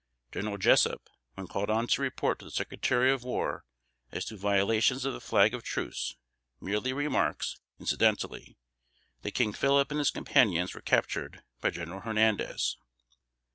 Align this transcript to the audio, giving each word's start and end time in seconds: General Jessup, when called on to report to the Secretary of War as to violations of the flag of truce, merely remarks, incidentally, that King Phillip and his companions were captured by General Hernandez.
General 0.31 0.57
Jessup, 0.57 1.11
when 1.35 1.45
called 1.45 1.69
on 1.69 1.85
to 1.85 2.01
report 2.01 2.39
to 2.39 2.45
the 2.45 2.49
Secretary 2.49 3.11
of 3.11 3.23
War 3.23 3.65
as 4.11 4.25
to 4.25 4.35
violations 4.35 5.05
of 5.05 5.13
the 5.13 5.21
flag 5.21 5.53
of 5.53 5.61
truce, 5.61 6.15
merely 6.59 6.91
remarks, 6.91 7.57
incidentally, 7.79 8.57
that 9.21 9.35
King 9.35 9.53
Phillip 9.53 9.91
and 9.91 9.99
his 9.99 10.09
companions 10.09 10.73
were 10.73 10.81
captured 10.81 11.43
by 11.59 11.69
General 11.69 11.99
Hernandez. 12.01 12.77